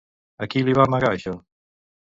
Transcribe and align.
A 0.45 0.47
qui 0.53 0.63
li 0.69 0.75
va 0.79 0.87
amagar 0.89 1.13
això? 1.19 1.37